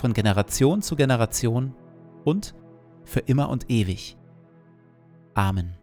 [0.00, 1.74] von Generation zu Generation
[2.24, 2.54] und
[3.04, 4.16] für immer und ewig.
[5.34, 5.76] Amen.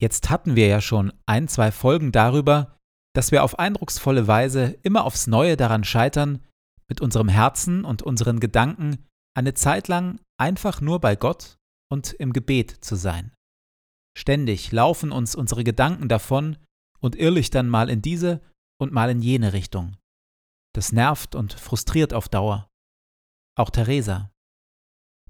[0.00, 2.78] Jetzt hatten wir ja schon ein, zwei Folgen darüber,
[3.14, 6.42] dass wir auf eindrucksvolle Weise immer aufs Neue daran scheitern,
[6.88, 11.58] mit unserem Herzen und unseren Gedanken eine Zeit lang einfach nur bei Gott
[11.90, 13.32] und im Gebet zu sein.
[14.16, 16.56] Ständig laufen uns unsere Gedanken davon
[17.00, 18.40] und irrlichtern mal in diese
[18.78, 19.96] und mal in jene Richtung.
[20.74, 22.68] Das nervt und frustriert auf Dauer.
[23.56, 24.30] Auch Theresa.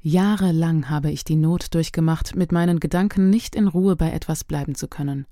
[0.03, 4.75] Jahrelang habe ich die Not durchgemacht, mit meinen Gedanken nicht in Ruhe bei etwas bleiben
[4.75, 5.27] zu können.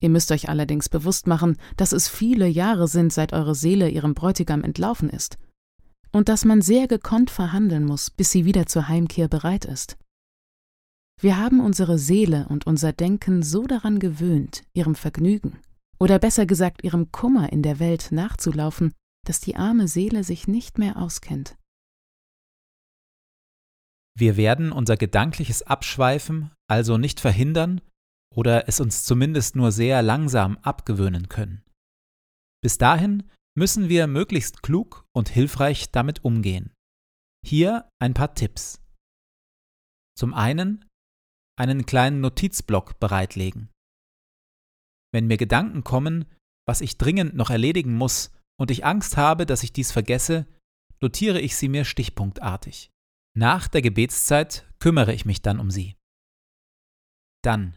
[0.00, 4.14] Ihr müsst euch allerdings bewusst machen, dass es viele Jahre sind, seit eure Seele ihrem
[4.14, 5.38] Bräutigam entlaufen ist,
[6.10, 9.96] und dass man sehr gekonnt verhandeln muss, bis sie wieder zur Heimkehr bereit ist.
[11.20, 15.60] Wir haben unsere Seele und unser Denken so daran gewöhnt, ihrem Vergnügen,
[15.98, 18.92] oder besser gesagt ihrem Kummer in der Welt nachzulaufen,
[19.26, 21.56] dass die arme Seele sich nicht mehr auskennt.
[24.18, 27.80] Wir werden unser gedankliches Abschweifen also nicht verhindern
[28.34, 31.62] oder es uns zumindest nur sehr langsam abgewöhnen können.
[32.62, 36.72] Bis dahin müssen wir möglichst klug und hilfreich damit umgehen.
[37.44, 38.80] Hier ein paar Tipps.
[40.16, 40.84] Zum einen
[41.58, 43.68] einen kleinen Notizblock bereitlegen.
[45.12, 46.24] Wenn mir Gedanken kommen,
[46.66, 50.46] was ich dringend noch erledigen muss und ich Angst habe, dass ich dies vergesse,
[51.02, 52.90] notiere ich sie mir stichpunktartig.
[53.36, 55.96] Nach der Gebetszeit kümmere ich mich dann um sie.
[57.42, 57.76] Dann,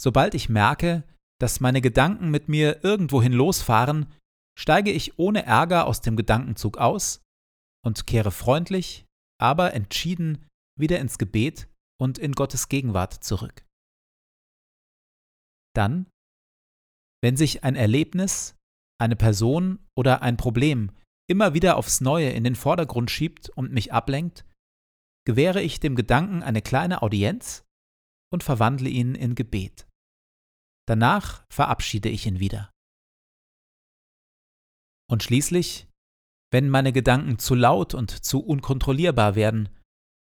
[0.00, 1.04] sobald ich merke,
[1.40, 4.12] dass meine Gedanken mit mir irgendwohin losfahren,
[4.58, 7.22] steige ich ohne Ärger aus dem Gedankenzug aus
[7.84, 9.06] und kehre freundlich,
[9.40, 10.46] aber entschieden
[10.78, 11.68] wieder ins Gebet
[12.02, 13.64] und in Gottes Gegenwart zurück.
[15.74, 16.06] Dann
[17.22, 18.56] wenn sich ein Erlebnis,
[19.00, 20.90] eine Person oder ein Problem
[21.30, 24.44] immer wieder aufs Neue in den Vordergrund schiebt und mich ablenkt,
[25.24, 27.64] gewähre ich dem Gedanken eine kleine Audienz
[28.32, 29.86] und verwandle ihn in Gebet.
[30.88, 32.70] Danach verabschiede ich ihn wieder.
[35.08, 35.86] Und schließlich,
[36.52, 39.68] wenn meine Gedanken zu laut und zu unkontrollierbar werden,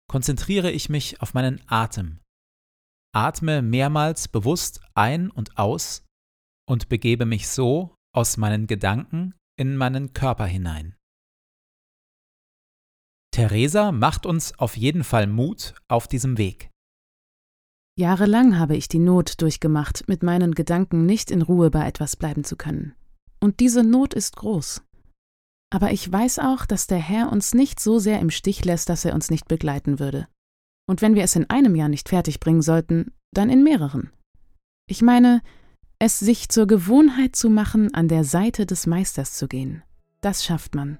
[0.09, 2.19] konzentriere ich mich auf meinen Atem,
[3.13, 6.03] atme mehrmals bewusst ein und aus
[6.67, 10.95] und begebe mich so aus meinen Gedanken in meinen Körper hinein.
[13.31, 16.69] Theresa macht uns auf jeden Fall Mut auf diesem Weg.
[17.97, 22.43] Jahrelang habe ich die Not durchgemacht, mit meinen Gedanken nicht in Ruhe bei etwas bleiben
[22.43, 22.95] zu können.
[23.39, 24.81] Und diese Not ist groß.
[25.71, 29.05] Aber ich weiß auch, dass der Herr uns nicht so sehr im Stich lässt, dass
[29.05, 30.27] er uns nicht begleiten würde.
[30.87, 34.11] Und wenn wir es in einem Jahr nicht fertig bringen sollten, dann in mehreren.
[34.87, 35.41] Ich meine,
[35.99, 39.83] es sich zur Gewohnheit zu machen, an der Seite des Meisters zu gehen.
[40.21, 40.99] Das schafft man.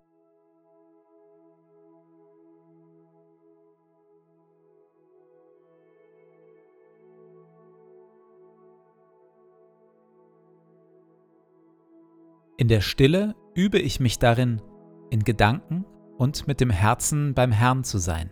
[12.58, 14.62] In der Stille übe ich mich darin,
[15.10, 15.84] in Gedanken
[16.18, 18.32] und mit dem Herzen beim Herrn zu sein.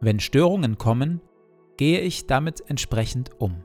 [0.00, 1.20] Wenn Störungen kommen,
[1.76, 3.64] gehe ich damit entsprechend um.